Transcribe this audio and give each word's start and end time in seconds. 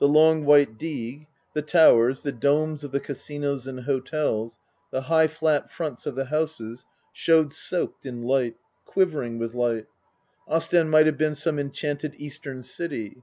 The 0.00 0.08
long 0.08 0.44
white 0.44 0.78
Digue, 0.78 1.28
the 1.54 1.62
towers, 1.62 2.22
the 2.22 2.32
domes 2.32 2.82
of 2.82 2.90
the 2.90 2.98
casinos 2.98 3.68
and 3.68 3.82
hotels, 3.84 4.58
the 4.90 5.02
high, 5.02 5.28
flat 5.28 5.70
fronts 5.70 6.06
of 6.06 6.16
the 6.16 6.24
houses 6.24 6.86
showed 7.12 7.52
soaked 7.52 8.04
in 8.04 8.20
light, 8.24 8.56
quivering 8.84 9.38
with 9.38 9.54
light. 9.54 9.86
Ostend 10.48 10.90
might 10.90 11.06
have 11.06 11.16
been 11.18 11.36
some 11.36 11.60
enchanted 11.60 12.16
Eastern 12.18 12.64
city. 12.64 13.22